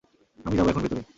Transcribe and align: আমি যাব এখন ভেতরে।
আমি 0.45 0.55
যাব 0.57 0.67
এখন 0.67 0.81
ভেতরে। 0.81 1.01